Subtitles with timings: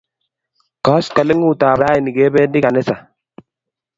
[0.85, 2.95] Koskoling'ut ap rani kependi ganisa